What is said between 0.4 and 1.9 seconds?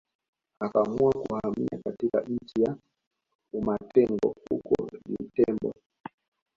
Akaamua kuhamia